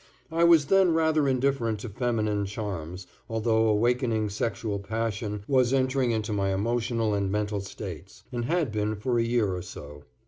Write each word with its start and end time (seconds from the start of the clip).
I 0.31 0.43
was 0.43 0.65
then 0.65 0.95
rather 0.95 1.27
indifferent 1.27 1.79
to 1.81 1.89
feminine 1.89 2.47
charms, 2.47 3.05
although 3.29 3.67
awakening 3.67 4.29
sexual 4.31 4.79
passion 4.79 5.43
was 5.47 5.73
entering 5.73 6.09
into 6.09 6.33
my 6.33 6.51
emotional 6.55 7.13
and 7.13 7.31
mental 7.31 7.59
states, 7.61 8.23
and 8.31 8.45
had 8.45 8.71
been 8.71 8.95
for 8.95 9.19
a 9.19 9.23
year 9.23 9.53
or 9.55 9.61
so. 9.61 10.05